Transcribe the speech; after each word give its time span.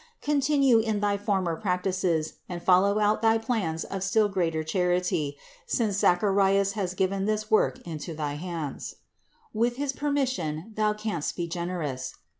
Continue 0.23 0.79
in 0.79 0.99
thy 0.99 1.15
former 1.15 1.55
practices 1.55 2.33
and 2.49 2.63
follow 2.63 2.97
out 2.97 3.21
thy 3.21 3.37
plans 3.37 3.83
of 3.83 4.01
still 4.01 4.27
greater 4.29 4.63
charity, 4.63 5.37
since 5.67 5.95
Zachar 5.99 6.33
ias 6.33 6.71
has 6.71 6.95
given 6.95 7.25
this 7.25 7.51
work 7.51 7.77
into 7.85 8.15
thy 8.15 8.33
hands. 8.33 8.95
With 9.53 9.75
his 9.75 9.93
per 9.93 10.09
mission 10.11 10.73
thou 10.75 10.93
canst 10.93 11.35
be 11.35 11.47
generous. 11.47 12.15